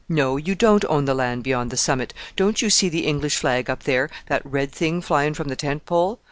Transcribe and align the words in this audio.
"No, 0.09 0.35
you 0.35 0.55
don't 0.55 0.83
own 0.85 1.05
the 1.05 1.13
land 1.13 1.43
beyond 1.43 1.69
the 1.69 1.77
summit. 1.77 2.11
Don't 2.35 2.59
you 2.59 2.71
see 2.71 2.89
the 2.89 3.05
English 3.05 3.35
flag 3.35 3.69
up 3.69 3.83
there 3.83 4.09
that 4.29 4.41
red 4.43 4.71
thing 4.71 4.99
flying 4.99 5.35
from 5.35 5.47
the 5.47 5.55
tent 5.55 5.85
pole? 5.85 6.19